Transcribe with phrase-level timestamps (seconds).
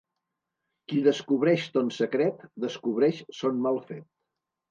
[0.93, 4.09] Qui descobreix ton secret, descobreix son mal fet.